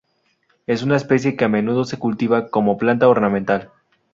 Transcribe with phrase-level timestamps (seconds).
[0.65, 3.71] Es una especie que a menudo se cultiva como planta ornamental.